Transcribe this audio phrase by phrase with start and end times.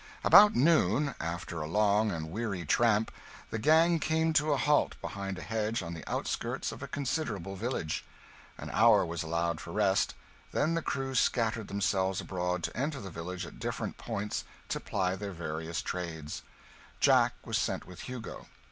[0.23, 3.11] About noon, after a long and weary tramp,
[3.51, 7.55] the gang came to a halt behind a hedge on the outskirts of a considerable
[7.55, 8.03] village.
[8.57, 10.15] An hour was allowed for rest,
[10.53, 15.15] then the crew scattered themselves abroad to enter the village at different points to ply
[15.15, 16.41] their various trades
[16.99, 18.47] 'Jack' was sent with Hugo.